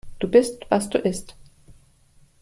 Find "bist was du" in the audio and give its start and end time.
0.27-0.97